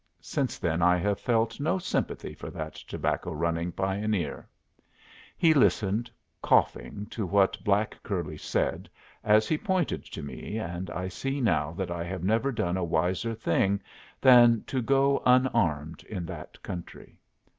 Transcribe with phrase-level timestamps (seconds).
[0.19, 4.49] Since then I have felt no sympathy for that tobacco running pioneer.
[5.37, 6.09] He listened,
[6.41, 8.89] coughing, to what black curly said
[9.23, 12.83] as he pointed to me, and I see now that I have never done a
[12.83, 13.79] wiser thing
[14.19, 17.19] than to go unarmed in that country.